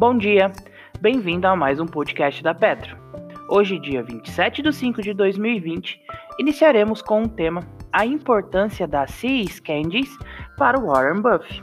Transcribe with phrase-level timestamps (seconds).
[0.00, 0.50] Bom dia,
[0.98, 2.96] bem-vindo a mais um podcast da Petro.
[3.50, 6.00] Hoje, dia 27 de 5 de 2020,
[6.38, 10.08] iniciaremos com o um tema A importância da Seas Candies
[10.56, 11.62] para o Warren Buffett.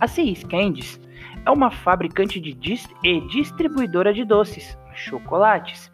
[0.00, 1.00] A Seas Candies
[1.46, 5.92] é uma fabricante de dist e distribuidora de doces, chocolates,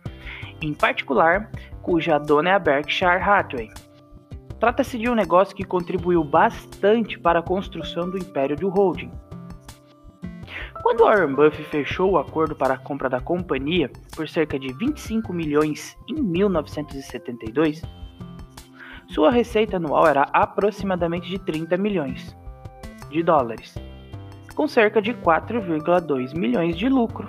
[0.62, 1.50] em particular,
[1.82, 3.68] cuja dona é a Berkshire Hathaway.
[4.58, 9.10] Trata-se de um negócio que contribuiu bastante para a construção do império do holding.
[10.86, 15.32] Quando Warren Buffett fechou o acordo para a compra da companhia por cerca de 25
[15.32, 17.82] milhões em 1972,
[19.08, 22.36] sua receita anual era aproximadamente de 30 milhões
[23.10, 23.74] de dólares,
[24.54, 27.26] com cerca de 4,2 milhões de lucro.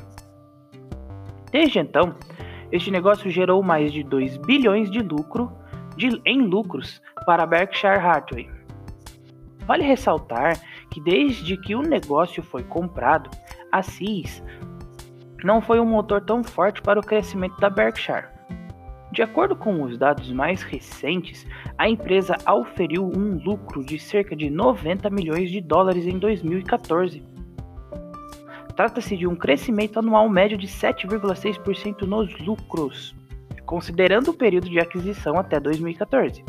[1.52, 2.13] Desde então,
[2.71, 5.52] este negócio gerou mais de 2 bilhões de lucro
[5.95, 8.56] de, em lucros para Berkshire Hathaway.
[9.67, 13.30] Vale ressaltar que desde que o negócio foi comprado,
[13.69, 14.41] a CIS
[15.44, 18.25] não foi um motor tão forte para o crescimento da Berkshire.
[19.11, 21.45] De acordo com os dados mais recentes,
[21.78, 27.23] a empresa auferiu um lucro de cerca de 90 milhões de dólares em 2014.
[28.75, 33.16] Trata-se de um crescimento anual médio de 7,6% nos lucros,
[33.66, 36.45] considerando o período de aquisição até 2014.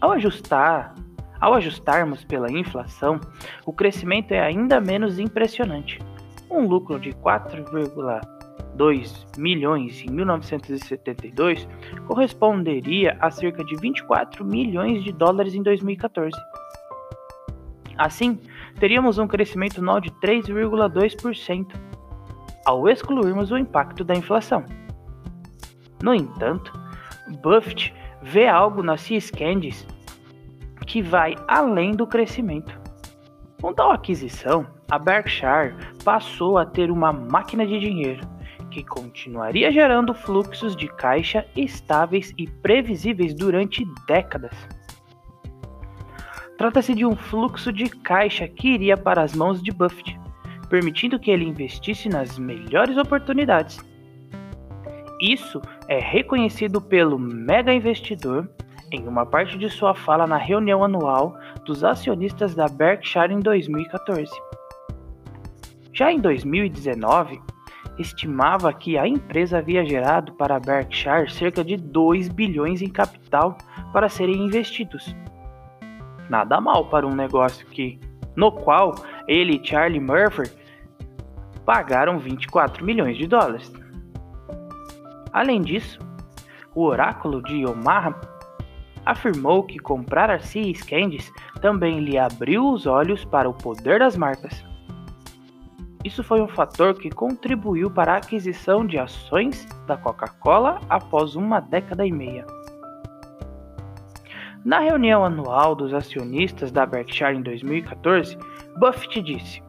[0.00, 0.94] Ao ajustar
[1.42, 3.20] ao ajustarmos pela inflação,
[3.66, 5.98] o crescimento é ainda menos impressionante.
[6.48, 11.66] Um lucro de 4,2 milhões em 1972
[12.06, 16.30] corresponderia a cerca de 24 milhões de dólares em 2014.
[17.98, 18.38] Assim,
[18.78, 21.74] teríamos um crescimento anual de 3,2%,
[22.64, 24.64] ao excluirmos o impacto da inflação.
[26.00, 26.72] No entanto,
[27.42, 29.28] Buffett vê algo nas Seas
[30.92, 32.78] que vai além do crescimento.
[33.62, 38.20] Com tal aquisição, a Berkshire passou a ter uma máquina de dinheiro
[38.70, 44.54] que continuaria gerando fluxos de caixa estáveis e previsíveis durante décadas.
[46.58, 50.20] Trata-se de um fluxo de caixa que iria para as mãos de Buffett,
[50.68, 53.78] permitindo que ele investisse nas melhores oportunidades.
[55.22, 58.46] Isso é reconhecido pelo mega investidor
[58.92, 64.30] em uma parte de sua fala na reunião anual dos acionistas da Berkshire em 2014.
[65.92, 67.40] Já em 2019,
[67.98, 73.56] estimava que a empresa havia gerado para a Berkshire cerca de 2 bilhões em capital
[73.92, 75.14] para serem investidos.
[76.28, 77.98] Nada mal para um negócio que,
[78.34, 78.94] no qual
[79.28, 80.50] ele e Charlie Murphy
[81.64, 83.72] pagaram 24 milhões de dólares.
[85.32, 85.98] Além disso,
[86.74, 88.12] o oráculo de Omaha
[89.04, 94.16] afirmou que comprar a Seas Candies também lhe abriu os olhos para o poder das
[94.16, 94.64] marcas.
[96.04, 101.60] Isso foi um fator que contribuiu para a aquisição de ações da Coca-Cola após uma
[101.60, 102.44] década e meia.
[104.64, 108.36] Na reunião anual dos acionistas da Berkshire em 2014,
[108.78, 109.62] Buffett disse: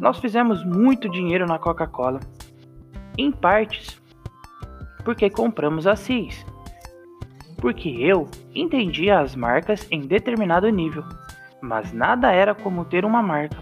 [0.00, 2.20] Nós fizemos muito dinheiro na Coca-Cola,
[3.16, 4.00] em partes
[5.04, 6.44] porque compramos a Seas
[7.58, 11.04] porque eu entendia as marcas em determinado nível,
[11.60, 13.58] mas nada era como ter uma marca,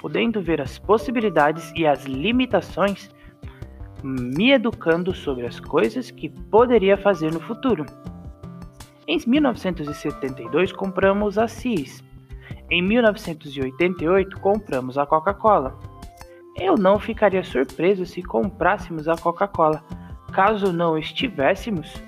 [0.00, 3.10] podendo ver as possibilidades e as limitações,
[4.02, 7.86] me educando sobre as coisas que poderia fazer no futuro.
[9.08, 12.04] Em 1972 compramos a CIS.
[12.70, 15.78] Em 1988 compramos a Coca-Cola.
[16.56, 19.82] Eu não ficaria surpreso se comprássemos a Coca-Cola,
[20.32, 22.02] caso não estivéssemos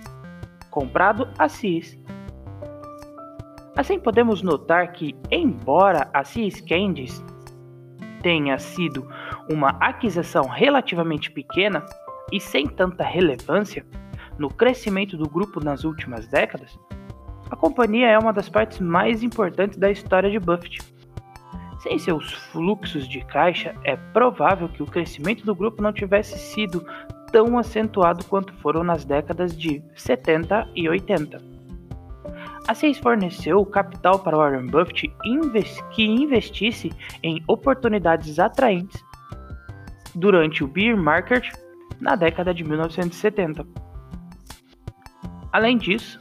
[0.76, 1.98] comprado a CIS.
[3.75, 7.25] Assim podemos notar que, embora a CIS Candies
[8.22, 9.09] tenha sido
[9.50, 11.82] uma aquisição relativamente pequena
[12.31, 13.87] e sem tanta relevância
[14.38, 16.78] no crescimento do grupo nas últimas décadas,
[17.50, 20.81] a companhia é uma das partes mais importantes da história de Buffett.
[21.78, 26.87] Sem seus fluxos de caixa, é provável que o crescimento do grupo não tivesse sido
[27.37, 31.38] tão acentuado quanto foram nas décadas de 70 e 80.
[32.67, 35.12] A SEIS forneceu capital para Warren Buffett
[35.91, 36.91] que investisse
[37.23, 39.05] em oportunidades atraentes
[40.15, 41.53] durante o bear market
[42.00, 43.67] na década de 1970.
[45.53, 46.19] Além disso,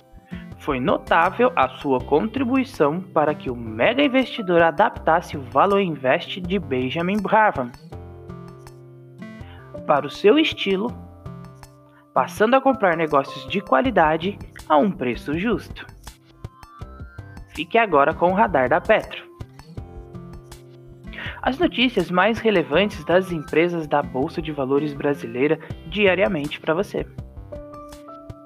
[0.60, 6.60] foi notável a sua contribuição para que o mega investidor adaptasse o Value Invest de
[6.60, 7.72] Benjamin Graham
[9.88, 11.05] para o seu estilo,
[12.16, 14.40] passando a comprar negócios de qualidade
[14.70, 15.86] a um preço justo.
[17.50, 19.26] Fique agora com o radar da Petro.
[21.42, 27.06] as notícias mais relevantes das empresas da Bolsa de Valores brasileira diariamente para você.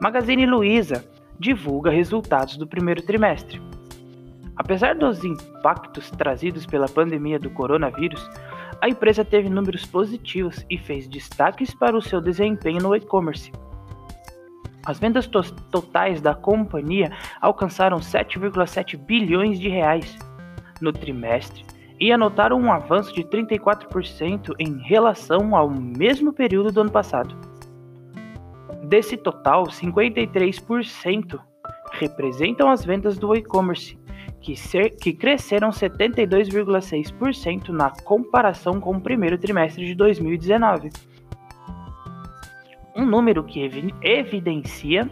[0.01, 1.05] Magazine Luiza
[1.39, 3.61] divulga resultados do primeiro trimestre.
[4.57, 8.29] Apesar dos impactos trazidos pela pandemia do coronavírus,
[8.81, 13.51] a empresa teve números positivos e fez destaques para o seu desempenho no e-commerce.
[14.85, 17.11] As vendas to totais da companhia
[17.41, 20.17] alcançaram 7,7 bilhões de reais
[20.81, 21.65] no trimestre
[21.99, 27.35] e anotaram um avanço de 34% em relação ao mesmo período do ano passado.
[28.83, 31.39] Desse total, 53%
[31.91, 33.99] representam as vendas do e-commerce,
[34.41, 34.53] que,
[35.01, 40.89] que, cresceram 72,6% na comparação com o primeiro trimestre de 2019.
[42.95, 45.09] Um número que ev evidencia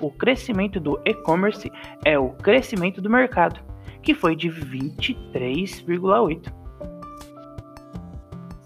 [0.00, 1.70] o crescimento do e-commerce
[2.04, 3.60] é o crescimento do mercado,
[4.02, 6.50] que foi de 23,8%.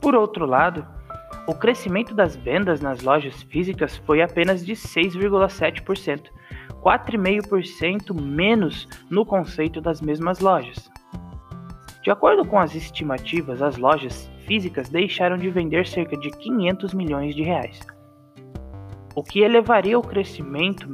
[0.01, 0.87] Por outro lado,
[1.47, 6.31] o crescimento das vendas nas lojas físicas foi apenas de 6,7%,
[6.83, 10.91] 4,5% menos no conceito das mesmas lojas.
[12.03, 17.35] De acordo com as estimativas, as lojas físicas deixaram de vender cerca de 500 milhões
[17.35, 17.81] de reais,
[19.15, 20.87] o que elevaria o crescimento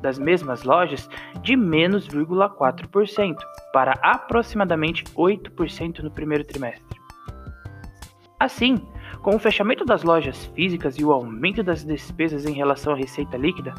[0.00, 1.08] das mesmas lojas
[1.42, 3.36] de menos 0,4%
[3.72, 6.98] para aproximadamente 8% no primeiro trimestre.
[8.38, 8.76] Assim,
[9.22, 13.36] com o fechamento das lojas físicas e o aumento das despesas em relação à receita
[13.36, 13.74] líquida,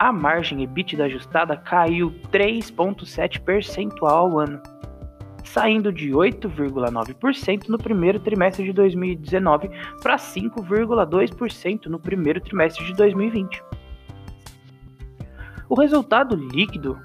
[0.00, 4.62] a margem EBITDA ajustada caiu 3,7 percentual ao ano,
[5.44, 9.70] saindo de 8,9% no primeiro trimestre de 2019
[10.02, 13.62] para 5,2% no primeiro trimestre de 2020.
[15.68, 16.98] O resultado líquido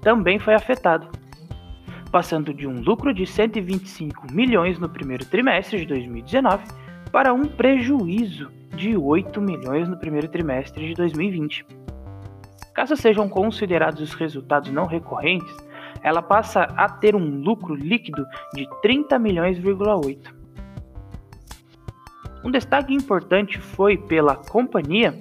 [0.00, 1.08] também foi afetado,
[2.10, 6.64] passando de um lucro de 125 milhões no primeiro trimestre de 2019
[7.12, 11.66] para um prejuízo de 8 milhões no primeiro trimestre de 2020.
[12.74, 15.56] Caso sejam considerados os resultados não recorrentes,
[16.02, 20.34] ela passa a ter um lucro líquido de 30 milhões,8.
[22.44, 25.18] Um destaque importante foi pela companhia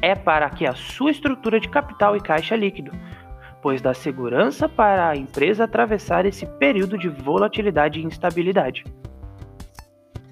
[0.00, 2.90] é para que a sua estrutura de capital e caixa líquido,
[3.60, 8.84] pois dá segurança para a empresa atravessar esse período de volatilidade e instabilidade.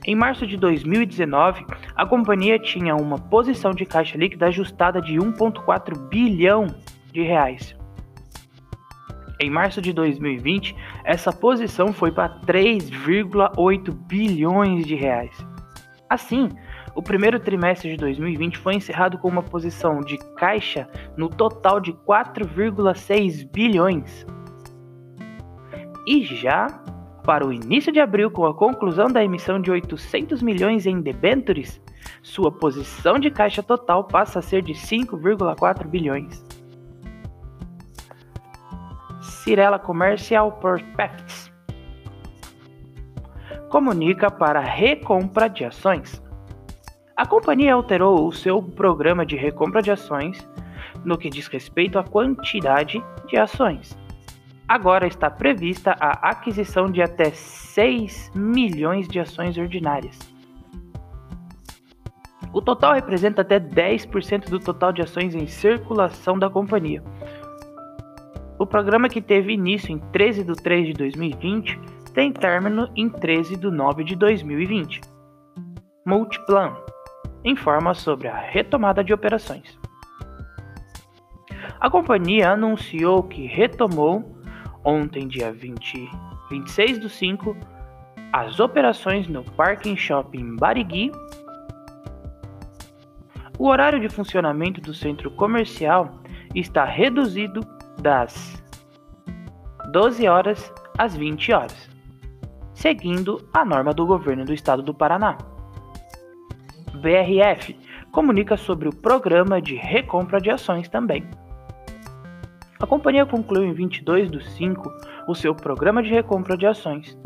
[0.06, 6.08] Em março de 2019, a companhia tinha uma posição de caixa líquida ajustada de 1,4
[6.08, 6.66] bilhão
[7.12, 7.76] de reais.
[9.38, 10.74] Em março de 2020,
[11.04, 15.36] essa posição foi para 3,8 bilhões de reais.
[16.08, 16.48] Assim,
[16.94, 21.92] o primeiro trimestre de 2020 foi encerrado com uma posição de caixa no total de
[21.92, 24.26] 4,6 bilhões.
[26.06, 26.66] E já
[27.30, 31.80] para o início de abril, com a conclusão da emissão de 800 milhões em debêntures,
[32.24, 36.44] sua posição de caixa total passa a ser de 5,4 bilhões.
[39.22, 41.52] Cirela Commercial Prospects
[43.68, 46.20] comunica para recompra de ações.
[47.16, 50.44] A companhia alterou o seu programa de recompra de ações
[51.04, 53.96] no que diz respeito à quantidade de ações.
[54.70, 60.16] Agora está prevista a aquisição de até 6 milhões de ações ordinárias.
[62.52, 67.02] O total representa até 10% do total de ações em circulação da companhia.
[68.60, 71.80] O programa que teve início em 13 de 3 de 2020
[72.14, 75.00] tem término em 13 de 9 de 2020.
[76.06, 76.76] Multiplan
[77.44, 79.76] informa sobre a retomada de operações.
[81.80, 84.39] A companhia anunciou que retomou,
[84.84, 86.10] ontem, dia 20,
[86.50, 87.56] 26 do 5,
[88.32, 91.12] as operações no Parking Shopping Barigui.
[93.58, 96.20] O horário de funcionamento do centro comercial
[96.54, 97.60] está reduzido
[98.00, 98.62] das
[99.92, 101.90] 12 horas às 20 horas,
[102.72, 105.36] seguindo a norma do governo do estado do Paraná.
[107.00, 107.76] BRF
[108.12, 111.28] comunica sobre o programa de recompra de ações também.
[112.80, 114.90] A companhia concluiu em 22 de 5
[115.28, 117.16] o seu programa de recompra de ações.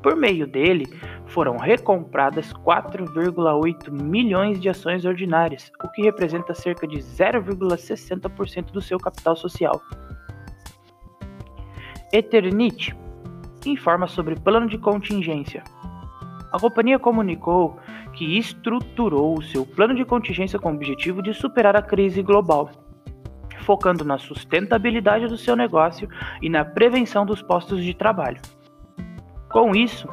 [0.00, 0.86] Por meio dele,
[1.26, 8.98] foram recompradas 4,8 milhões de ações ordinárias, o que representa cerca de 0,60% do seu
[8.98, 9.82] capital social.
[12.12, 12.96] Eternit
[13.66, 15.64] informa sobre plano de contingência.
[16.52, 17.76] A companhia comunicou
[18.12, 22.70] que estruturou o seu plano de contingência com o objetivo de superar a crise global,
[23.60, 26.08] focando na sustentabilidade do seu negócio
[26.42, 28.40] e na prevenção dos postos de trabalho.
[29.50, 30.08] Com isso,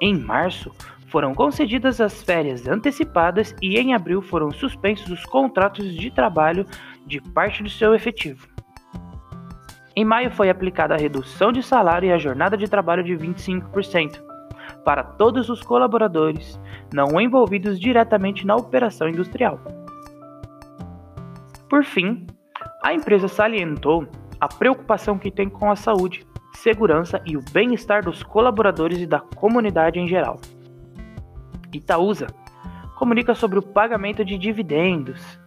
[0.00, 0.70] em março,
[1.08, 6.64] foram concedidas as férias antecipadas e em abril foram suspensos os contratos de trabalho
[7.04, 8.48] de parte do seu efetivo.
[9.96, 14.22] Em maio foi aplicada a redução de salário e a jornada de trabalho de 25%
[14.84, 16.60] para todos os colaboradores
[16.92, 19.60] não envolvidos diretamente na operação industrial.
[21.68, 22.26] Por fim,
[22.82, 24.06] a empresa salientou
[24.40, 29.20] a preocupação que tem com a saúde, segurança e o bem-estar dos colaboradores e da
[29.20, 30.40] comunidade em geral.
[31.72, 32.26] Itaúsa
[32.96, 35.38] comunica sobre o pagamento de dividendos.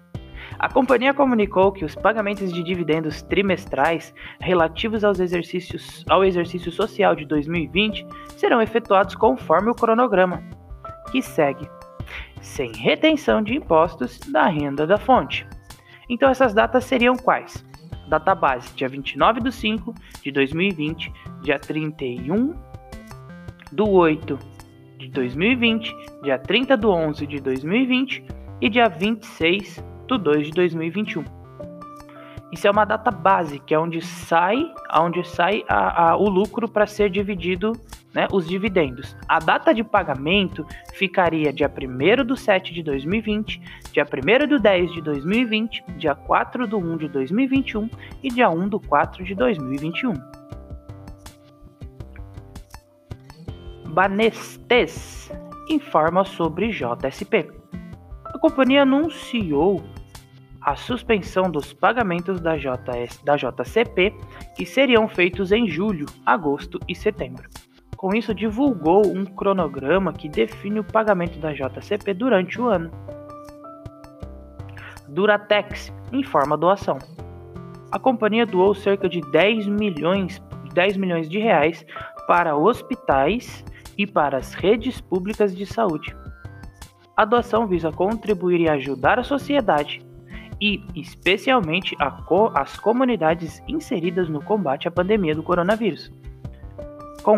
[0.60, 7.16] A companhia comunicou que os pagamentos de dividendos trimestrais relativos aos exercícios, ao exercício social
[7.16, 8.06] de 2020
[8.38, 10.44] serão efetuados conforme o cronograma,
[11.12, 11.68] que segue,
[12.42, 15.46] sem retenção de impostos da renda da fonte.
[16.10, 17.66] Então essas datas seriam quais?
[18.08, 22.54] Data base, dia 29 de 5 de 2020, dia 31
[23.72, 24.38] do 8
[24.98, 28.24] de 2020, dia 30 do 11 de 2020
[28.62, 31.24] e dia 26 do 2 de 2021.
[32.52, 34.64] Isso é uma data base, que é onde sai,
[34.96, 37.72] onde sai a, a, o lucro para ser dividido,
[38.14, 39.18] né, os dividendos.
[39.28, 44.94] A data de pagamento ficaria dia 1 do 7 de 2020, dia 1 do 10
[44.94, 47.90] de 2020, dia 4 do 1 de 2021
[48.22, 50.14] e dia 1 do 4 de 2021.
[53.88, 55.32] Banestes
[55.70, 57.52] informa sobre JSP.
[58.26, 59.84] A companhia anunciou
[60.60, 64.16] a suspensão dos pagamentos da, JS, da JCP,
[64.56, 67.50] que seriam feitos em julho, agosto e setembro.
[68.04, 72.92] Com isso, divulgou um cronograma que define o pagamento da JCP durante o ano.
[75.08, 77.00] Duratex informa a doação.
[77.90, 80.44] A companhia doou cerca de 10 milhões,
[80.74, 81.86] 10 milhões de reais
[82.28, 83.64] para hospitais
[83.98, 86.14] e para as redes públicas de saúde.
[87.16, 90.06] A doação visa contribuir e ajudar a sociedade
[90.60, 91.96] e, especialmente,
[92.28, 96.12] co as comunidades inseridas no combate à pandemia do coronavírus.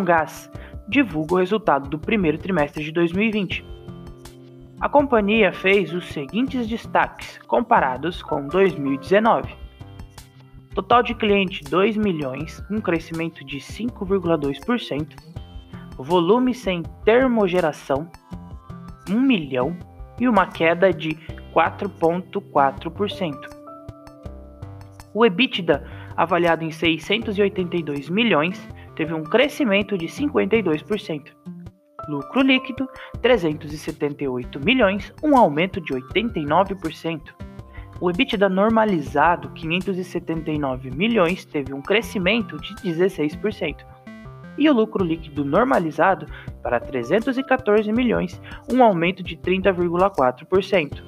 [0.03, 0.51] Gás
[0.87, 3.65] divulga o resultado do primeiro trimestre de 2020.
[4.79, 9.55] A companhia fez os seguintes destaques comparados com 2019.
[10.73, 15.15] Total de cliente 2 milhões, um crescimento de 5,2%.
[15.97, 18.09] Volume sem termogeração
[19.09, 19.77] 1 milhão
[20.19, 21.15] e uma queda de
[21.53, 23.33] 4,4%.
[25.13, 25.87] O EBITDA,
[26.17, 31.31] avaliado em 682 milhões, teve um crescimento de 52%.
[32.07, 32.87] Lucro líquido,
[33.21, 37.21] 378 milhões, um aumento de 89%.
[37.99, 43.85] O EBITDA normalizado, 579 milhões, teve um crescimento de 16%.
[44.57, 46.25] E o lucro líquido normalizado
[46.61, 48.39] para 314 milhões,
[48.71, 51.03] um aumento de 30,4%.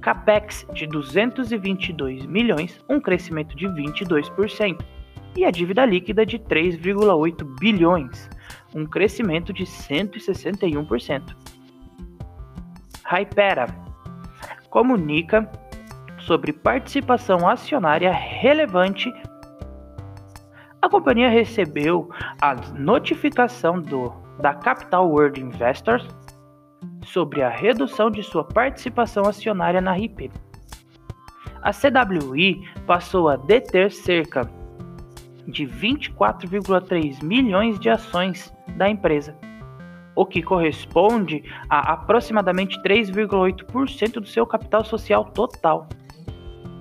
[0.00, 4.82] CAPEX de 222 milhões, um crescimento de 22%,
[5.36, 8.28] e a dívida líquida de 3,8 bilhões,
[8.74, 11.34] um crescimento de 161%.
[13.04, 13.66] Hypera
[14.68, 15.50] comunica
[16.18, 19.12] sobre participação acionária relevante.
[20.80, 22.08] A companhia recebeu
[22.40, 26.06] a notificação do, da Capital World Investors
[27.04, 30.30] sobre a redução de sua participação acionária na RIP.
[31.62, 34.48] A CWI passou a deter cerca
[35.46, 39.36] de 24,3 milhões de ações da empresa,
[40.14, 45.88] o que corresponde a aproximadamente 3,8% do seu capital social total.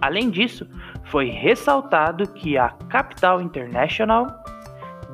[0.02, 0.68] Além disso,
[1.06, 4.28] foi ressaltado que a Capital International,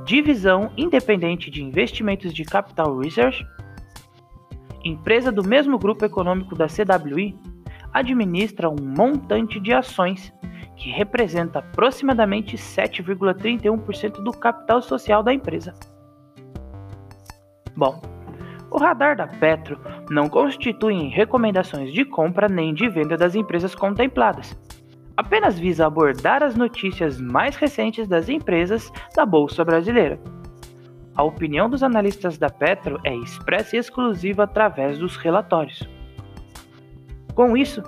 [0.05, 3.45] divisão independente de investimentos de Capital Research,
[4.83, 7.35] empresa do mesmo grupo econômico da CWI,
[7.91, 10.31] administra um montante de ações
[10.75, 15.73] que representa aproximadamente 7,31% do capital social da empresa.
[17.75, 18.01] Bom,
[18.71, 19.79] o radar da Petro
[20.09, 24.57] não constitui recomendações de compra nem de venda das empresas contempladas.
[25.17, 30.19] Apenas visa abordar as notícias mais recentes das empresas da Bolsa Brasileira
[31.15, 35.87] a opinião dos analistas da Petro é expressa e exclusiva através dos relatórios.
[37.33, 37.81] Com isso,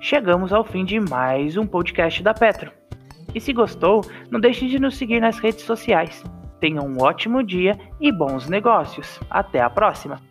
[0.00, 2.72] chegamos ao fim de mais um podcast da Petro.
[3.34, 6.24] E se gostou, não deixe de nos seguir nas redes sociais.
[6.58, 9.20] Tenha um ótimo dia e bons negócios.
[9.30, 10.29] Até a próxima!